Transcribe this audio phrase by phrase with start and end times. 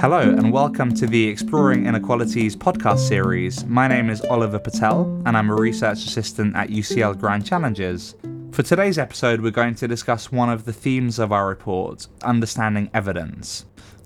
[0.00, 3.64] Hello, and welcome to the Exploring Inequalities podcast series.
[3.64, 8.14] My name is Oliver Patel, and I'm a research assistant at UCL Grand Challenges.
[8.52, 12.90] For today's episode, we're going to discuss one of the themes of our report understanding
[12.94, 13.64] evidence.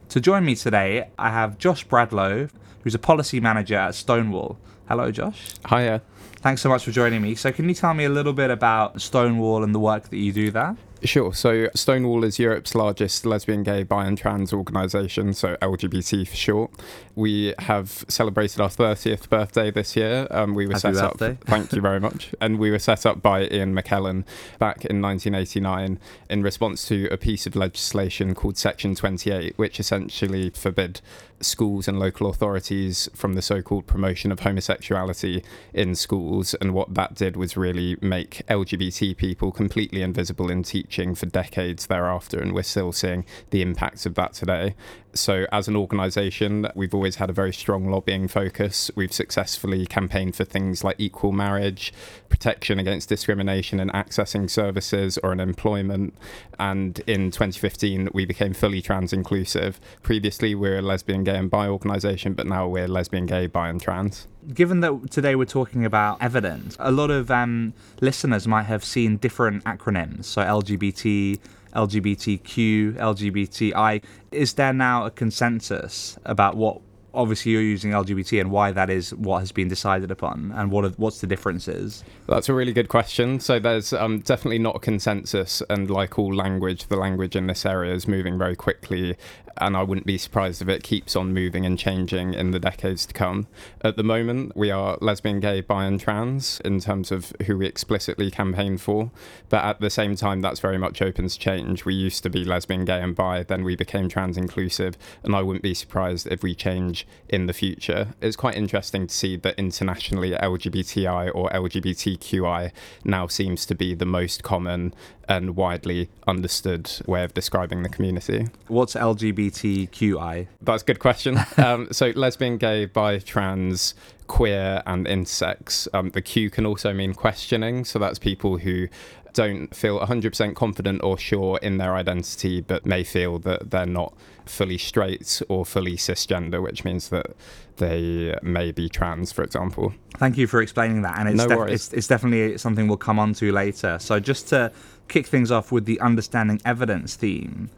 [0.09, 2.49] To join me today, I have Josh Bradlow,
[2.83, 4.59] who's a policy manager at Stonewall.
[4.89, 5.53] Hello, Josh.
[5.69, 6.01] Hiya.
[6.37, 7.35] Thanks so much for joining me.
[7.35, 10.33] So, can you tell me a little bit about Stonewall and the work that you
[10.33, 10.75] do there?
[11.05, 11.35] Sure.
[11.35, 16.71] So Stonewall is Europe's largest lesbian, gay, bi, and trans organisation, so LGBT for short.
[17.17, 20.29] We have celebrated our 30th birthday this year.
[20.31, 21.31] Um, we were Happy set birthday.
[21.33, 21.45] up.
[21.47, 22.35] Thank you very much.
[22.41, 24.25] And we were set up by Ian McKellen
[24.59, 25.99] back in 1989
[26.31, 31.01] in response to a piece of legislation called Section 28, which essentially forbid
[31.41, 35.43] schools and local authorities from the so-called promotion of homosexuality
[35.75, 36.55] in schools.
[36.55, 41.87] And what that did was really make LGBT people completely invisible in teaching for decades
[41.87, 42.39] thereafter.
[42.39, 44.75] And we're still seeing the impacts of that today.
[45.15, 48.91] So, as an organisation, we've always had a very strong lobbying focus.
[48.95, 51.93] We've successfully campaigned for things like equal marriage,
[52.31, 56.15] protection against discrimination in accessing services or in employment.
[56.59, 59.81] And in 2015, we became fully trans inclusive.
[60.03, 63.69] Previously, we were a lesbian, gay, and bi organisation, but now we're lesbian, gay, bi,
[63.69, 64.29] and trans.
[64.49, 69.17] Given that today we're talking about evidence, a lot of um, listeners might have seen
[69.19, 70.25] different acronyms.
[70.25, 71.39] So LGBT,
[71.75, 74.03] LGBTQ, LGBTI.
[74.33, 76.81] Is there now a consensus about what?
[77.15, 80.87] Obviously, you're using LGBT and why that is what has been decided upon, and what
[80.87, 82.03] are, what's the differences?
[82.27, 83.39] That's a really good question.
[83.39, 87.67] So there's um, definitely not a consensus, and like all language, the language in this
[87.67, 89.19] area is moving very quickly,
[89.59, 93.07] and I wouldn't be surprised if it keeps on moving and changing in the decades
[93.07, 93.47] to come.
[93.83, 97.67] At the moment, we are lesbian, gay, bi, and trans in terms of who we
[97.67, 99.11] explicitly campaign for,
[99.49, 101.85] but at the same time, that's very much open to change.
[101.85, 105.43] We used to be lesbian, gay, and bi, then we became trans inclusive, and I
[105.43, 108.15] wouldn't be surprised if we change in the future.
[108.21, 112.73] It's quite interesting to see that internationally, LGBTI or LGBTQI
[113.05, 114.95] now seems to be the most common
[115.29, 118.49] and widely understood way of describing the community.
[118.69, 120.47] What's LGBTQI?
[120.61, 121.39] That's a good question.
[121.57, 123.95] um, so, lesbian, gay, bi, trans,
[124.27, 125.89] queer, and intersex.
[125.93, 127.85] Um, the Q can also mean questioning.
[127.85, 128.89] So, that's people who
[129.33, 134.15] don't feel 100% confident or sure in their identity, but may feel that they're not
[134.45, 137.29] fully straight or fully cisgender, which means that
[137.77, 139.95] they may be trans, for example.
[140.19, 143.19] Thank you for explaining that, and it's, No def- it's, it's definitely something we'll come
[143.19, 143.99] on to later.
[143.99, 144.73] So, just to
[145.09, 147.71] kick things off with the understanding evidence theme,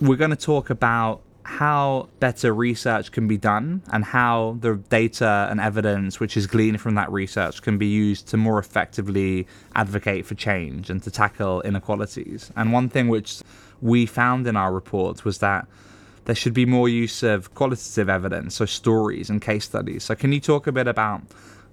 [0.00, 5.48] we're going to talk about how better research can be done and how the data
[5.50, 10.24] and evidence which is gleaned from that research can be used to more effectively advocate
[10.26, 12.52] for change and to tackle inequalities.
[12.56, 13.40] And one thing which
[13.80, 15.66] we found in our report was that
[16.26, 20.04] there should be more use of qualitative evidence, so stories and case studies.
[20.04, 21.22] So, can you talk a bit about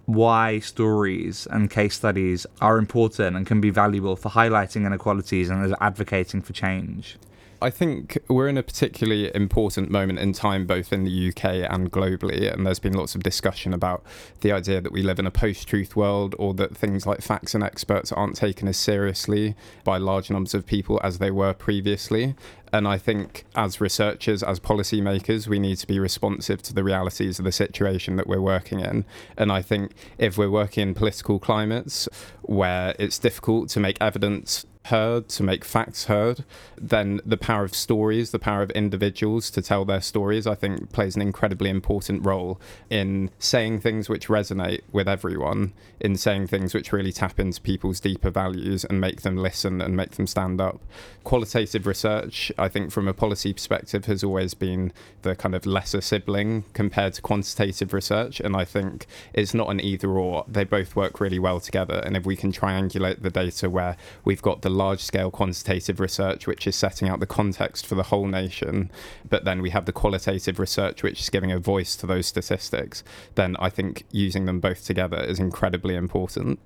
[0.08, 5.64] why stories and case studies are important and can be valuable for highlighting inequalities and
[5.64, 7.18] as advocating for change?
[7.62, 11.92] I think we're in a particularly important moment in time, both in the UK and
[11.92, 12.54] globally.
[12.54, 14.04] And there's been lots of discussion about
[14.42, 17.56] the idea that we live in a post truth world or that things like facts
[17.56, 22.36] and experts aren't taken as seriously by large numbers of people as they were previously.
[22.74, 27.40] And I think as researchers, as policymakers, we need to be responsive to the realities
[27.40, 29.06] of the situation that we're working in.
[29.38, 32.10] And I think if we're working in political climates
[32.42, 36.44] where it's difficult to make evidence heard, to make facts heard,
[36.78, 40.92] then the power of stories, the power of individuals to tell their stories, I think
[40.92, 42.60] plays an incredibly important role
[42.90, 48.00] in saying things which resonate with everyone, in saying things which really tap into people's
[48.00, 50.80] deeper values and make them listen and make them stand up.
[51.24, 56.02] Qualitative research, I think, from a policy perspective, has always been the kind of lesser
[56.02, 58.40] sibling compared to quantitative research.
[58.40, 62.02] And I think it's not an either or, they both work really well together.
[62.06, 66.48] And if we can triangulate the data where we've got the large scale quantitative research,
[66.48, 68.92] which is setting out the context for the whole nation,
[69.30, 73.04] but then we have the qualitative research, which is giving a voice to those statistics,
[73.36, 76.60] then I think using them both together is incredibly important.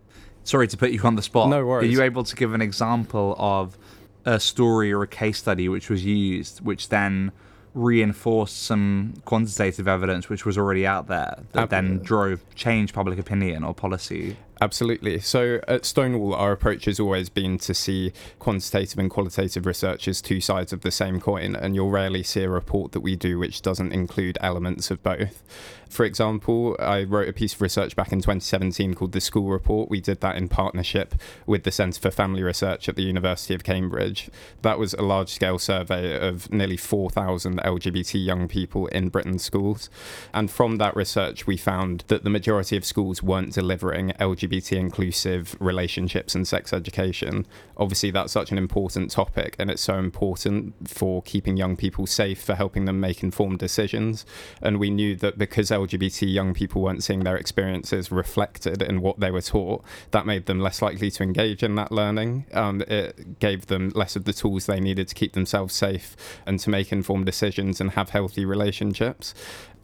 [0.44, 1.50] Sorry to put you on the spot.
[1.50, 1.88] No worries.
[1.88, 3.78] Are you able to give an example of
[4.26, 7.32] a story or a case study which was used, which then
[7.74, 13.64] reinforced some quantitative evidence which was already out there that then drove change public opinion
[13.64, 14.36] or policy?
[14.62, 15.20] Absolutely.
[15.20, 20.22] So at Stonewall, our approach has always been to see quantitative and qualitative research as
[20.22, 23.40] two sides of the same coin, and you'll rarely see a report that we do
[23.40, 25.44] which doesn't include elements of both.
[25.90, 29.90] For example, I wrote a piece of research back in 2017 called the School Report.
[29.90, 31.16] We did that in partnership
[31.46, 34.30] with the Centre for Family Research at the University of Cambridge.
[34.62, 39.90] That was a large scale survey of nearly 4,000 LGBT young people in Britain's schools.
[40.34, 45.56] And from that research, we found that the majority of schools weren't delivering LGBT inclusive
[45.60, 47.46] relationships and sex education.
[47.78, 52.42] Obviously, that's such an important topic, and it's so important for keeping young people safe,
[52.42, 54.26] for helping them make informed decisions.
[54.62, 59.20] And we knew that because LGBT young people weren't seeing their experiences reflected in what
[59.20, 62.46] they were taught, that made them less likely to engage in that learning.
[62.54, 66.16] Um, it gave them less of the tools they needed to keep themselves safe
[66.46, 69.34] and to make informed decisions and have healthy relationships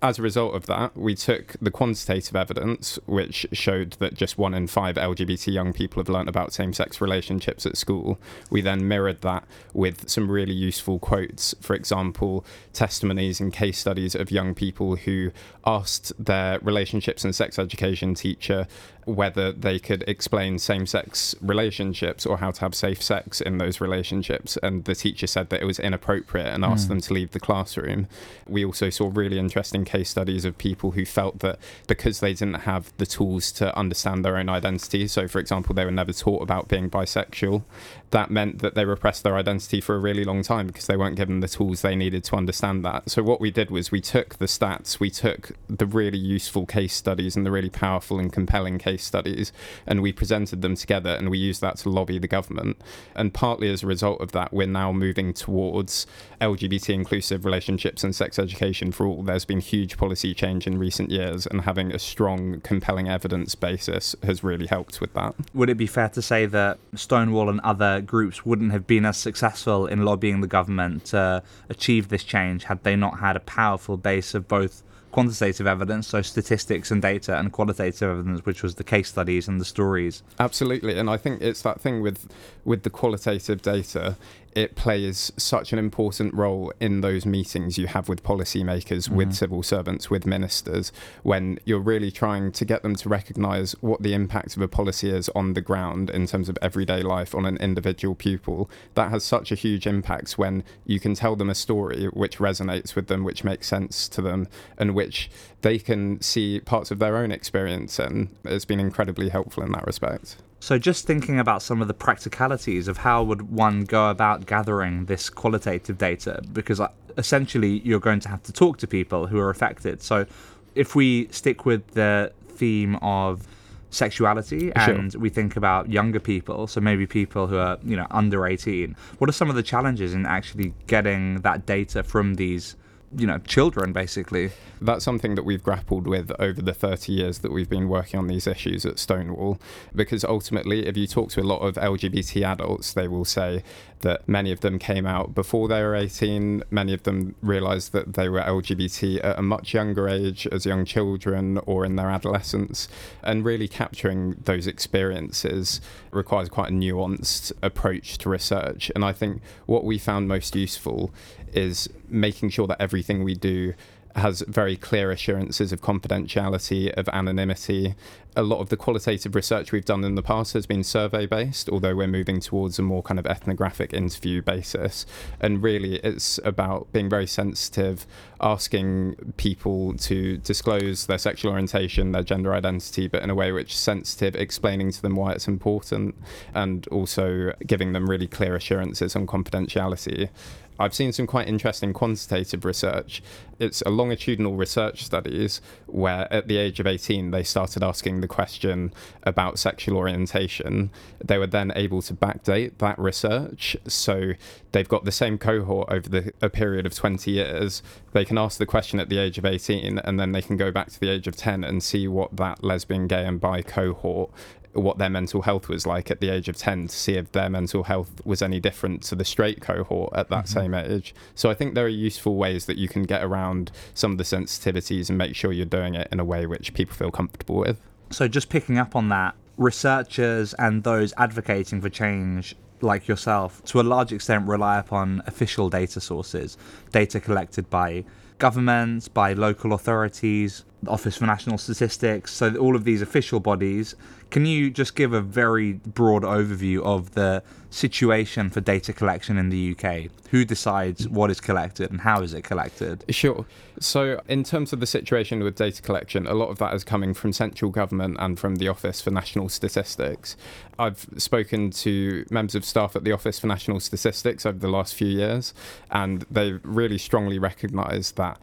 [0.01, 4.53] as a result of that, we took the quantitative evidence, which showed that just one
[4.53, 8.19] in five LGBT young people have learnt about same sex relationships at school.
[8.51, 14.13] We then mirrored that with some really useful quotes, for example, testimonies and case studies
[14.13, 15.31] of young people who
[15.65, 18.67] asked their relationships and sex education teacher
[19.07, 23.79] whether they could explain same sex relationships or how to have safe sex in those
[23.79, 24.57] relationships.
[24.61, 26.89] And the teacher said that it was inappropriate and asked mm.
[26.89, 28.07] them to leave the classroom.
[28.47, 31.57] We also saw really interesting case studies of people who felt that
[31.87, 35.85] because they didn't have the tools to understand their own identity, so for example, they
[35.85, 37.63] were never taught about being bisexual,
[38.11, 41.15] that meant that they repressed their identity for a really long time because they weren't
[41.15, 43.09] given the tools they needed to understand that.
[43.09, 46.93] So what we did was we took the stats, we took the really useful case
[46.93, 49.51] studies and the really powerful and compelling case studies,
[49.85, 52.77] and we presented them together and we used that to lobby the government.
[53.15, 56.07] And partly as a result of that, we're now moving towards
[56.41, 59.23] LGBT inclusive relationships and sex education for all.
[59.23, 64.15] There's been huge policy change in recent years, and having a strong, compelling evidence basis
[64.23, 65.35] has really helped with that.
[65.53, 69.17] Would it be fair to say that Stonewall and other groups wouldn't have been as
[69.17, 73.97] successful in lobbying the government to achieve this change had they not had a powerful
[73.97, 74.83] base of both
[75.17, 79.59] quantitative evidence, so statistics and data, and qualitative evidence, which was the case studies and
[79.59, 80.21] the stories.
[80.39, 82.31] Absolutely, and I think it's that thing with
[82.65, 84.15] with the qualitative data
[84.57, 89.15] it plays such an important role in those meetings you have with policymakers, mm-hmm.
[89.15, 94.01] with civil servants, with ministers, when you're really trying to get them to recognise what
[94.01, 97.45] the impact of a policy is on the ground in terms of everyday life on
[97.45, 98.67] an individual pupil.
[98.95, 102.95] That has such a huge impact when you can tell them a story which resonates
[102.95, 105.29] with them, which makes sense to them, and which
[105.61, 108.29] they can see parts of their own experience in.
[108.43, 110.37] It's been incredibly helpful in that respect.
[110.59, 115.05] So, just thinking about some of the practicalities of how would one go about gathering
[115.05, 116.87] this qualitative data, because uh,
[117.17, 120.01] essentially you're going to have to talk to people who are affected.
[120.01, 120.25] So,
[120.73, 123.47] if we stick with the theme of
[123.89, 125.21] sexuality and sure.
[125.21, 129.29] we think about younger people so maybe people who are you know under 18 what
[129.29, 132.75] are some of the challenges in actually getting that data from these
[133.15, 134.51] you know children basically.
[134.79, 138.27] That's something that we've grappled with over the 30 years that we've been working on
[138.27, 139.59] these issues at Stonewall
[139.95, 143.63] because ultimately if you talk to a lot of LGBT adults they will say
[144.01, 148.13] that many of them came out before they were 18 many of them realized that
[148.13, 152.87] they were LGBT at a much younger age as young children or in their adolescence
[153.23, 155.81] and really capturing those experiences
[156.17, 158.91] requires quite a nuanced approach to research.
[158.95, 161.11] And I think what we found most useful
[161.53, 163.73] is making sure that everything we do
[164.17, 167.95] has very clear assurances of confidentiality, of anonymity.
[168.35, 171.69] A lot of the qualitative research we've done in the past has been survey based,
[171.69, 175.05] although we're moving towards a more kind of ethnographic interview basis.
[175.39, 178.05] And really, it's about being very sensitive,
[178.41, 183.73] asking people to disclose their sexual orientation, their gender identity, but in a way which
[183.73, 186.15] is sensitive, explaining to them why it's important,
[186.53, 190.29] and also giving them really clear assurances on confidentiality.
[190.79, 193.21] I've seen some quite interesting quantitative research.
[193.59, 198.27] It's a longitudinal research studies where at the age of 18 they started asking the
[198.27, 198.93] question
[199.23, 200.91] about sexual orientation.
[201.23, 203.75] They were then able to backdate that research.
[203.87, 204.33] So
[204.71, 207.81] they've got the same cohort over the, a period of 20 years.
[208.11, 210.71] They can ask the question at the age of 18 and then they can go
[210.71, 214.29] back to the age of 10 and see what that lesbian, gay, and bi cohort
[214.73, 217.49] what their mental health was like at the age of 10 to see if their
[217.49, 220.59] mental health was any different to the straight cohort at that mm-hmm.
[220.59, 221.15] same age.
[221.35, 224.23] So I think there are useful ways that you can get around some of the
[224.23, 227.81] sensitivities and make sure you're doing it in a way which people feel comfortable with.
[228.09, 233.79] So just picking up on that, researchers and those advocating for change like yourself to
[233.79, 236.57] a large extent rely upon official data sources,
[236.91, 238.05] data collected by
[238.37, 240.63] governments, by local authorities.
[240.83, 243.95] The Office for National Statistics, so all of these official bodies.
[244.29, 249.49] Can you just give a very broad overview of the situation for data collection in
[249.49, 250.11] the UK?
[250.31, 253.05] Who decides what is collected and how is it collected?
[253.09, 253.45] Sure.
[253.79, 257.13] So, in terms of the situation with data collection, a lot of that is coming
[257.13, 260.35] from central government and from the Office for National Statistics.
[260.77, 264.93] I've spoken to members of staff at the Office for National Statistics over the last
[264.93, 265.53] few years,
[265.89, 268.39] and they really strongly recognise that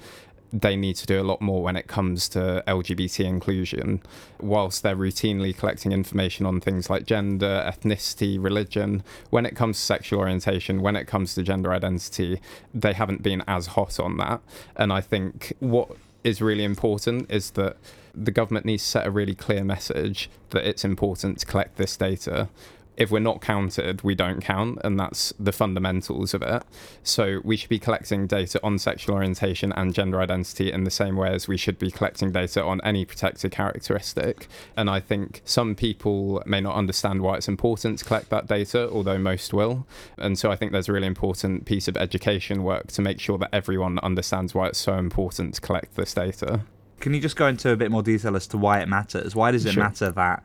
[0.55, 4.01] they need to do a lot more when it comes to LGBT inclusion.
[4.41, 9.83] Whilst they're routinely collecting information on things like gender, ethnicity, religion, when it comes to
[9.83, 12.41] sexual orientation, when it comes to gender identity,
[12.73, 14.41] they haven't been as hot on that.
[14.77, 15.91] And I think what
[16.23, 17.77] is really important is that
[18.15, 21.97] the government needs to set a really clear message that it's important to collect this
[21.97, 22.49] data
[22.97, 26.63] if we're not counted, we don't count, and that's the fundamentals of it.
[27.03, 31.17] So we should be collecting data on sexual orientation and gender identity in the same
[31.17, 34.49] way as we should be collecting data on any protected characteristic.
[34.77, 38.89] And I think some people may not understand why it's important to collect that data,
[38.91, 39.87] although most will.
[40.17, 43.39] And so I think there's a really important piece of education work to make sure
[43.39, 46.61] that everyone understands why it's so important to collect this data.
[47.01, 49.35] Can you just go into a bit more detail as to why it matters?
[49.35, 49.83] Why does it Sure.
[49.83, 50.43] matter that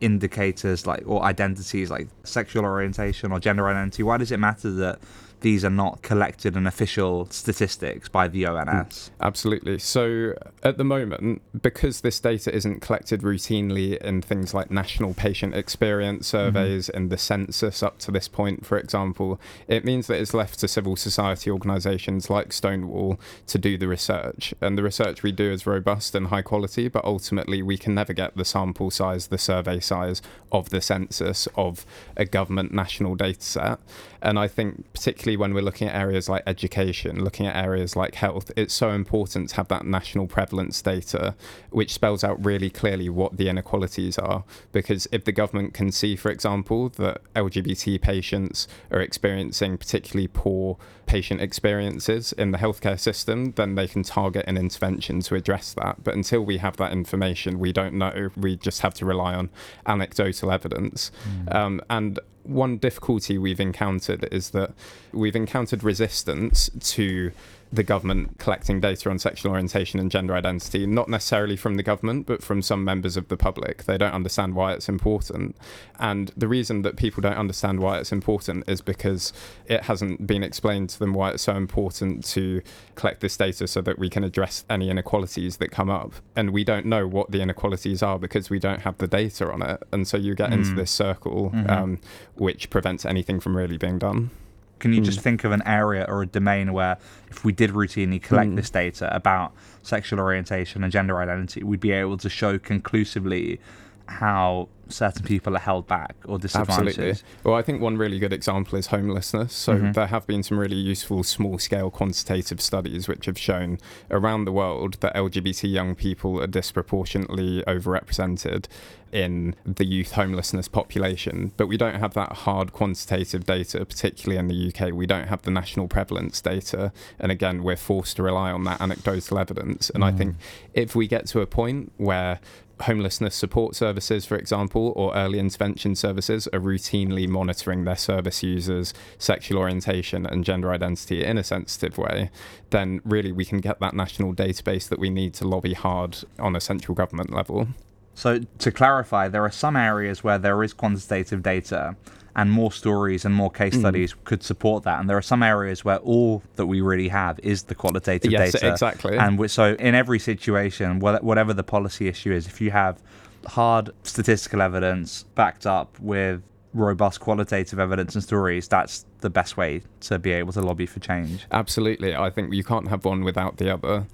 [0.00, 4.98] indicators like or identities like sexual orientation or gender identity why does it matter that
[5.40, 9.78] these are not collected in official statistics by the ONS mm, Absolutely.
[9.78, 15.54] So at the moment, because this data isn't collected routinely in things like national patient
[15.54, 16.46] experience mm-hmm.
[16.46, 20.58] surveys and the census up to this point, for example, it means that it's left
[20.60, 24.54] to civil society organisations like Stonewall to do the research.
[24.60, 28.12] And the research we do is robust and high quality, but ultimately we can never
[28.12, 31.84] get the sample size, the survey size of the census of
[32.16, 33.78] a government national data set.
[34.26, 38.16] And I think, particularly when we're looking at areas like education, looking at areas like
[38.16, 41.36] health, it's so important to have that national prevalence data,
[41.70, 44.42] which spells out really clearly what the inequalities are.
[44.72, 50.76] Because if the government can see, for example, that LGBT patients are experiencing particularly poor
[51.06, 56.02] patient experiences in the healthcare system, then they can target an intervention to address that.
[56.02, 58.30] But until we have that information, we don't know.
[58.36, 59.50] We just have to rely on
[59.86, 61.12] anecdotal evidence.
[61.52, 64.72] Um, and one difficulty we've encountered is that
[65.12, 67.32] we've encountered resistance to
[67.72, 72.26] the government collecting data on sexual orientation and gender identity, not necessarily from the government,
[72.26, 73.84] but from some members of the public.
[73.84, 75.56] They don't understand why it's important.
[75.98, 79.32] And the reason that people don't understand why it's important is because
[79.66, 82.62] it hasn't been explained to them why it's so important to
[82.94, 86.12] collect this data so that we can address any inequalities that come up.
[86.36, 89.62] And we don't know what the inequalities are because we don't have the data on
[89.62, 89.82] it.
[89.92, 91.98] And so you get into this circle, um,
[92.36, 94.30] which prevents anything from really being done.
[94.78, 95.24] Can you just hmm.
[95.24, 96.98] think of an area or a domain where
[97.30, 98.56] if we did routinely collect hmm.
[98.56, 99.52] this data about
[99.82, 103.60] sexual orientation and gender identity we'd be able to show conclusively
[104.08, 106.90] how certain people are held back or disadvantaged.
[107.00, 107.22] Absolutely.
[107.42, 109.52] Well, I think one really good example is homelessness.
[109.52, 109.92] So Mm-hmm.
[109.92, 113.78] there have been some really useful small scale quantitative studies which have shown
[114.12, 118.66] around the world that LGBT young people are disproportionately overrepresented
[119.12, 121.52] in the youth homelessness population.
[121.56, 124.92] But we don't have that hard quantitative data, particularly in the UK.
[124.92, 126.92] We don't have the national prevalence data.
[127.18, 129.90] And again, we're forced to rely on that anecdotal evidence.
[129.90, 130.40] And I think Mm.
[130.74, 132.38] if we get to a point where
[132.82, 138.92] homelessness support services, for example, or early intervention services are routinely monitoring their service users'
[139.18, 142.30] sexual orientation and gender identity in a sensitive way,
[142.70, 146.54] then really we can get that national database that we need to lobby hard on
[146.54, 147.68] a central government level.
[148.14, 151.96] So, to clarify, there are some areas where there is quantitative data
[152.36, 153.54] and more stories and more Mm.
[153.54, 155.00] case studies could support that.
[155.00, 158.52] And there are some areas where all that we really have is the qualitative Yes,
[158.52, 158.70] data.
[158.70, 159.16] exactly.
[159.16, 163.02] And so, in every situation, whatever the policy issue is, if you have
[163.46, 166.42] hard statistical evidence backed up with
[166.74, 171.00] robust qualitative evidence and stories, that's the best way to be able to lobby for
[171.00, 171.46] change.
[171.50, 172.14] Absolutely.
[172.14, 174.06] I think you can't have one without the other.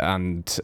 [0.00, 0.58] And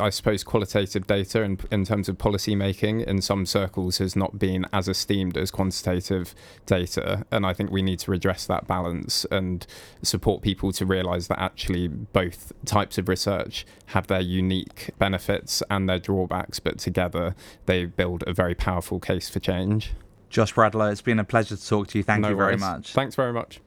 [0.00, 4.38] I suppose qualitative data in, in terms of policy making in some circles has not
[4.38, 6.34] been as esteemed as quantitative
[6.66, 7.24] data.
[7.30, 9.66] And I think we need to redress that balance and
[10.02, 15.88] support people to realize that actually both types of research have their unique benefits and
[15.88, 17.34] their drawbacks, but together
[17.66, 19.92] they build a very powerful case for change.
[20.30, 22.04] Josh Bradlow, it's been a pleasure to talk to you.
[22.04, 22.60] Thank No you very worries.
[22.60, 22.92] much.
[22.92, 23.60] Thanks very much.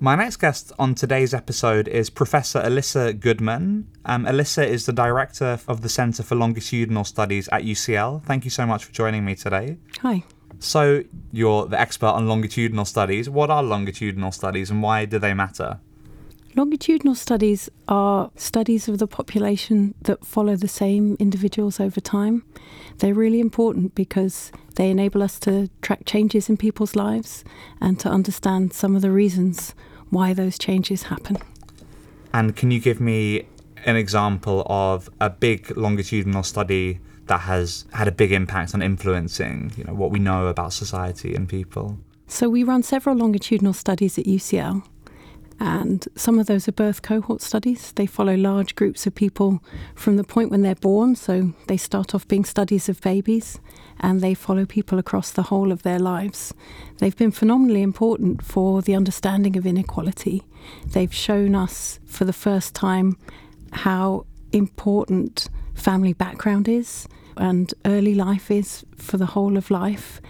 [0.00, 3.88] My next guest on today's episode is Professor Alissa Goodman.
[4.04, 8.22] Um, Alissa is the director of the Centre for Longitudinal Studies at UCL.
[8.22, 9.76] Thank you so much for joining me today.
[10.02, 10.22] Hi.
[10.60, 11.02] So,
[11.32, 13.28] you're the expert on longitudinal studies.
[13.28, 15.80] What are longitudinal studies and why do they matter?
[16.54, 22.44] Longitudinal studies are studies of the population that follow the same individuals over time.
[22.98, 27.42] They're really important because they enable us to track changes in people's lives
[27.80, 29.74] and to understand some of the reasons
[30.10, 31.38] why those changes happen.
[32.32, 33.46] And can you give me
[33.84, 39.72] an example of a big longitudinal study that has had a big impact on influencing,
[39.76, 41.98] you know, what we know about society and people?
[42.26, 44.82] So we run several longitudinal studies at UCL
[45.60, 47.92] and some of those are birth cohort studies.
[47.92, 49.62] They follow large groups of people
[49.94, 51.16] from the point when they're born.
[51.16, 53.58] So they start off being studies of babies
[53.98, 56.54] and they follow people across the whole of their lives.
[56.98, 60.44] They've been phenomenally important for the understanding of inequality.
[60.86, 63.16] They've shown us for the first time
[63.72, 70.20] how important family background is and early life is for the whole of life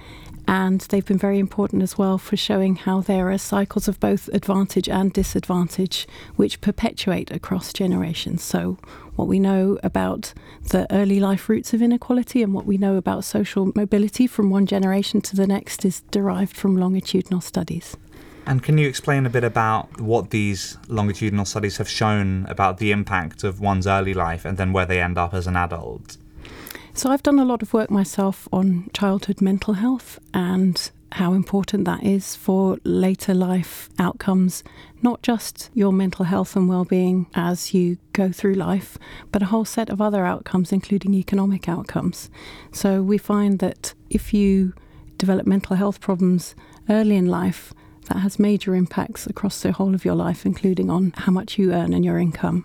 [0.49, 4.29] and they've been very important as well for showing how there are cycles of both
[4.33, 8.43] advantage and disadvantage which perpetuate across generations.
[8.43, 8.79] So,
[9.15, 10.33] what we know about
[10.71, 14.65] the early life roots of inequality and what we know about social mobility from one
[14.65, 17.95] generation to the next is derived from longitudinal studies.
[18.47, 22.91] And can you explain a bit about what these longitudinal studies have shown about the
[22.91, 26.17] impact of one's early life and then where they end up as an adult?
[26.99, 31.85] So I've done a lot of work myself on childhood mental health and how important
[31.85, 34.65] that is for later life outcomes,
[35.01, 38.99] not just your mental health and well-being as you go through life,
[39.31, 42.31] but a whole set of other outcomes including economic outcomes.
[42.73, 44.75] So we find that if you
[45.19, 46.57] develop mental health problems
[46.91, 47.73] early in life,
[48.09, 51.73] that has major impacts across the whole of your life, including on how much you
[51.73, 52.65] earn and your income.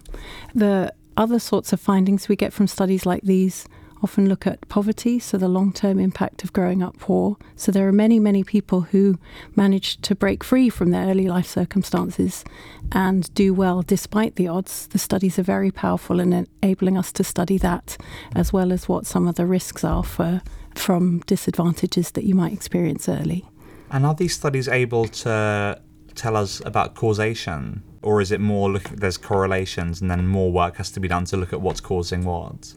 [0.56, 3.68] The other sorts of findings we get from studies like these
[4.03, 7.38] often look at poverty, so the long term impact of growing up poor.
[7.55, 9.17] So there are many, many people who
[9.55, 12.43] manage to break free from their early life circumstances
[12.91, 14.88] and do well despite the odds.
[14.88, 17.98] The studies are very powerful in enabling us to study that
[18.36, 20.41] as well as what some of the risks are for
[20.75, 23.45] from disadvantages that you might experience early.
[23.89, 25.79] And are these studies able to
[26.15, 27.83] tell us about causation?
[28.01, 31.25] Or is it more look there's correlations and then more work has to be done
[31.25, 32.74] to look at what's causing what?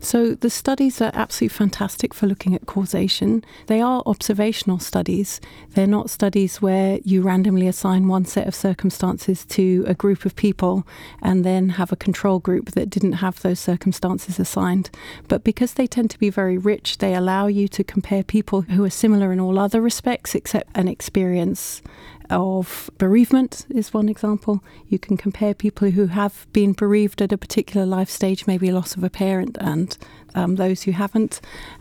[0.00, 3.44] So the studies are absolutely fantastic for looking at causation.
[3.66, 5.40] They are observational studies.
[5.74, 10.36] They're not studies where you randomly assign one set of circumstances to a group of
[10.36, 10.86] people
[11.20, 14.90] and then have a control group that didn't have those circumstances assigned.
[15.26, 18.84] But because they tend to be very rich, they allow you to compare people who
[18.84, 21.82] are similar in all other respects except an experience
[22.30, 24.62] of bereavement is one example.
[24.88, 28.96] You can compare people who have been bereaved at a particular life stage, maybe loss
[28.96, 29.96] of a parent, and
[30.34, 31.40] um, those who haven't.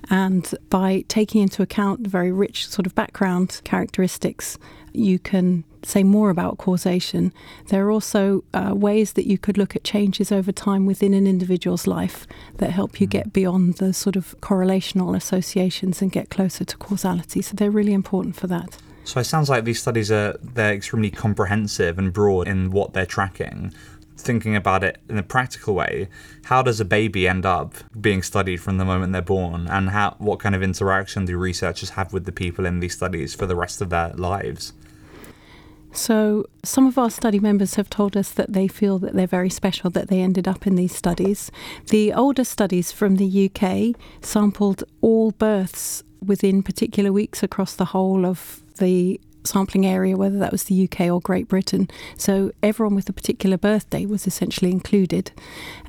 [0.09, 4.57] And by taking into account very rich sort of background characteristics,
[4.93, 7.31] you can say more about causation.
[7.67, 11.27] There are also uh, ways that you could look at changes over time within an
[11.27, 12.25] individual's life
[12.57, 13.11] that help you mm.
[13.11, 17.41] get beyond the sort of correlational associations and get closer to causality.
[17.41, 18.77] So they're really important for that.
[19.07, 23.05] So it sounds like these studies are they're extremely comprehensive and broad in what they're
[23.05, 23.73] tracking.
[24.17, 26.09] Thinking about it in a practical way,
[26.43, 30.15] how does a baby end up being studied from the moment they're born, and how
[30.17, 33.55] what kind of interaction do researchers have with the people in these studies for the
[33.55, 34.73] rest of their lives?
[35.93, 39.49] So, some of our study members have told us that they feel that they're very
[39.49, 41.49] special that they ended up in these studies.
[41.91, 48.25] The older studies from the UK sampled all births within particular weeks across the whole
[48.25, 51.87] of the sampling area, whether that was the UK or Great Britain.
[52.17, 55.31] So everyone with a particular birthday was essentially included.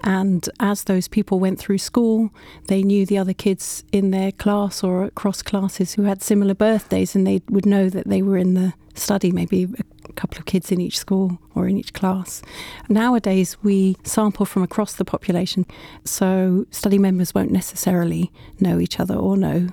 [0.05, 2.31] And as those people went through school,
[2.69, 7.15] they knew the other kids in their class or across classes who had similar birthdays,
[7.15, 9.69] and they would know that they were in the study, maybe
[10.09, 12.43] a couple of kids in each school or in each class.
[12.89, 15.67] Nowadays, we sample from across the population,
[16.05, 19.69] so study members won't necessarily know each other or know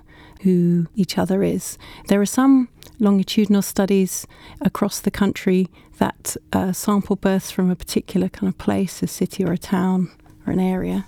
[0.46, 1.78] who each other is.
[2.08, 4.28] There are some longitudinal studies
[4.62, 9.44] across the country that uh, sample births from a particular kind of place, a city
[9.44, 10.12] or a town
[10.46, 11.08] or an area,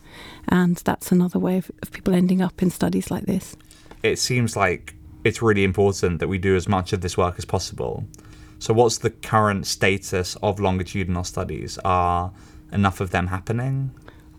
[0.50, 3.56] and that's another way of, of people ending up in studies like this.
[4.02, 7.46] It seems like it's really important that we do as much of this work as
[7.46, 8.06] possible.
[8.58, 11.78] So, what's the current status of longitudinal studies?
[11.86, 12.32] Are
[12.72, 13.92] enough of them happening?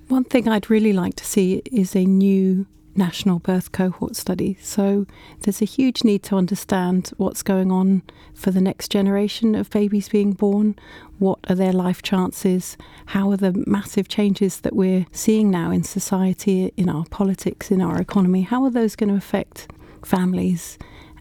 [0.08, 2.66] One thing I'd really like to see is a new
[2.98, 4.58] national birth cohort study.
[4.60, 5.06] So
[5.40, 8.02] there's a huge need to understand what's going on
[8.34, 10.76] for the next generation of babies being born.
[11.18, 12.76] What are their life chances?
[13.06, 17.80] How are the massive changes that we're seeing now in society, in our politics, in
[17.80, 19.68] our economy, how are those going to affect
[20.04, 20.76] families?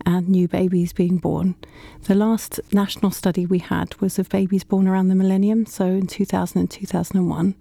[0.06, 1.56] and new babies being born.
[2.04, 6.08] The last national study we had was of babies born around the millennium, so in
[6.08, 7.56] 2000 and 2001,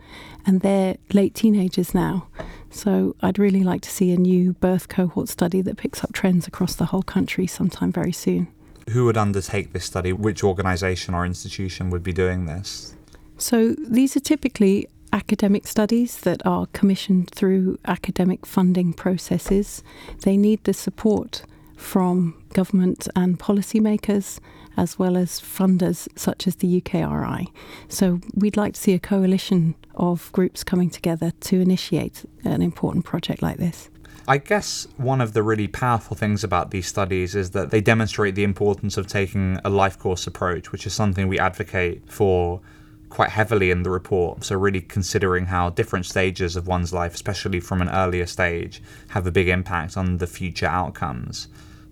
[0.46, 2.28] and they're late teenagers now.
[2.76, 6.46] So I'd really like to see a new birth cohort study that picks up trends
[6.46, 8.48] across the whole country sometime very soon.
[8.90, 10.12] Who would undertake this study?
[10.12, 12.94] Which organisation or institution would be doing this?
[13.38, 19.82] So these are typically academic studies that are commissioned through academic funding processes.
[20.20, 21.44] They need the support
[21.76, 24.38] from government and policymakers
[24.76, 27.48] as well as funders such as the UKRI.
[27.88, 33.04] So we'd like to see a coalition of groups coming together to initiate an important
[33.04, 33.90] project like this.
[34.28, 38.34] I guess one of the really powerful things about these studies is that they demonstrate
[38.34, 42.60] the importance of taking a life course approach, which is something we advocate for
[43.08, 44.42] quite heavily in the report.
[44.42, 49.28] So, really considering how different stages of one's life, especially from an earlier stage, have
[49.28, 51.46] a big impact on the future outcomes.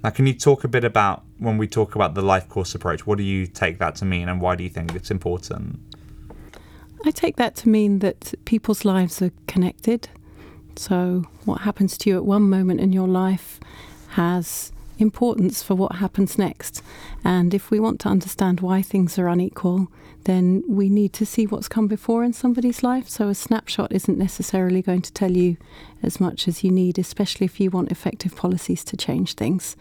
[0.04, 3.06] Now, can you talk a bit about when we talk about the life course approach?
[3.06, 5.80] What do you take that to mean, and why do you think it's important?
[7.06, 10.10] I take that to mean that people's lives are connected.
[10.76, 13.58] So, what happens to you at one moment in your life
[14.08, 16.82] has importance for what happens next.
[17.24, 19.88] And if we want to understand why things are unequal,
[20.24, 23.08] then we need to see what's come before in somebody's life.
[23.08, 25.56] So a snapshot isn't necessarily going to tell you
[26.02, 29.76] as much as you need, especially if you want effective policies to change things.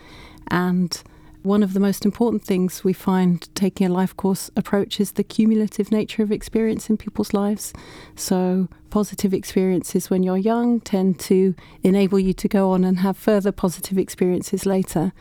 [0.49, 1.01] And
[1.43, 5.23] one of the most important things we find taking a life course approach is the
[5.23, 7.73] cumulative nature of experience in people's lives.
[8.15, 13.17] So, positive experiences when you're young tend to enable you to go on and have
[13.17, 15.11] further positive experiences later.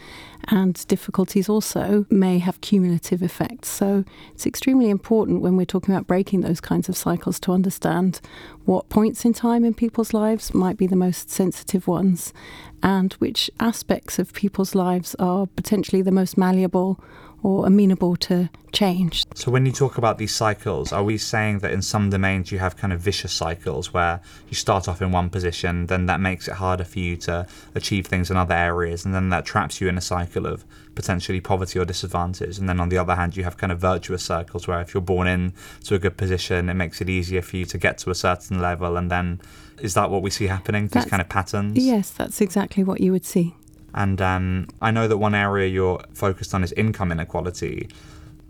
[0.49, 3.71] And difficulties also may have cumulative effects.
[3.71, 4.05] So,
[4.35, 8.21] it's extremely important when we're talking about breaking those kinds of cycles to understand
[8.67, 12.35] what points in time in people's lives might be the most sensitive ones
[12.83, 17.03] and which aspects of people's lives are potentially the most malleable
[17.43, 19.25] or amenable to change.
[19.35, 22.59] So, when you talk about these cycles, are we saying that in some domains you
[22.59, 26.49] have kind of vicious cycles where you start off in one position, then that makes
[26.49, 29.89] it harder for you to achieve things in other areas, and then that traps you
[29.89, 32.59] in a cycle of potentially poverty or disadvantage?
[32.59, 35.01] And then on the other hand, you have kind of virtuous circles where if you're
[35.01, 35.53] born in
[35.85, 38.61] to a good position, it makes it easier for you to get to a certain
[38.61, 39.41] level, and then
[39.81, 40.85] is that what we see happening?
[40.85, 41.77] These That's- kind of patterns?
[41.77, 43.55] Yes, that's exactly what you would see.
[43.95, 47.89] And um, I know that one area you're focused on is income inequality.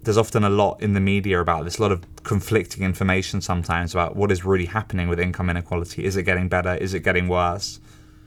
[0.02, 3.94] There's often a lot in the media about this, a lot of conflicting information sometimes
[3.94, 6.05] about what is really happening with income inequality.
[6.05, 6.74] Is it getting better?
[6.74, 7.81] Is it getting worse?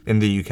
[0.05, 0.51] In the UK,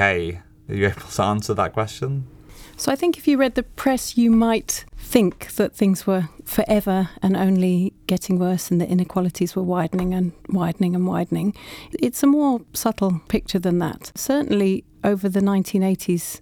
[0.70, 2.28] are you able to answer that question?
[2.76, 7.10] So I think if you read the press, you might think that things were forever
[7.22, 11.56] and only getting worse and the inequalities were widening and widening and widening.
[12.00, 14.12] It's a more subtle picture than that.
[14.16, 16.42] Certainly over the 1980s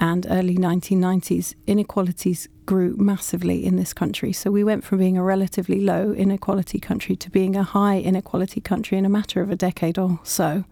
[0.00, 4.32] and early 1990s, inequalities grew massively in this country.
[4.32, 8.62] So we went from being a relatively low inequality country to being a high inequality
[8.62, 10.64] country in a matter of a decade or so.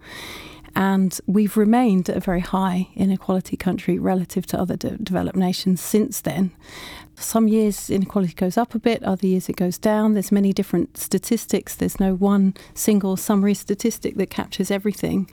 [0.75, 6.21] And we've remained a very high inequality country relative to other de- developed nations since
[6.23, 6.53] then.
[7.17, 10.14] Some years inequality goes up a bit, other years it goes down.
[10.14, 11.75] There's many different statistics.
[11.75, 15.29] There's no one single summary statistic that captures everything.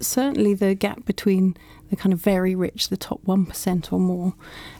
[0.00, 1.56] Certainly, the gap between
[1.90, 4.34] the kind of very rich, the top 1% or more,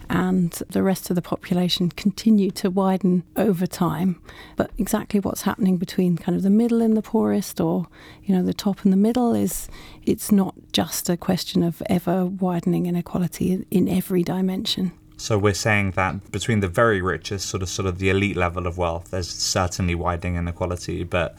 [0.08, 4.20] and the rest of the population continue to widen over time.
[4.56, 7.88] But exactly what's happening between kind of the middle and the poorest or,
[8.24, 9.68] you know, the top and the middle is
[10.06, 14.92] it's not just a question of ever widening inequality in, every dimension.
[15.16, 18.66] So we're saying that between the very richest, sort of sort of the elite level
[18.66, 21.36] of wealth, there's certainly widening inequality, but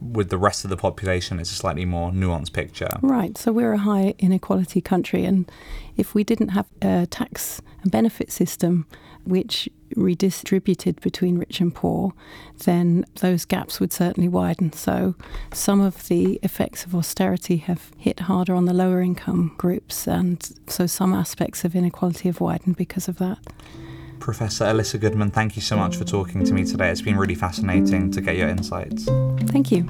[0.00, 2.90] with the rest of the population, it's a slightly more nuanced picture.
[3.02, 3.36] Right.
[3.38, 5.50] So we're a high inequality country, and
[5.96, 8.86] if we didn't have a tax and benefit system
[9.24, 12.12] which redistributed between rich and poor,
[12.64, 14.72] then those gaps would certainly widen.
[14.72, 15.14] So
[15.52, 20.48] some of the effects of austerity have hit harder on the lower income groups, and
[20.68, 23.38] so some aspects of inequality have widened because of that.
[24.20, 26.90] Professor Alissa Goodman, thank you so much for talking to me today.
[26.90, 29.04] It's been really fascinating to get your insights.
[29.50, 29.88] Thank you.